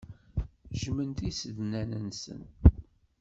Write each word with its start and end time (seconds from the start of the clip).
Jjmen 0.79 1.11
tisednan-nsen. 1.17 2.41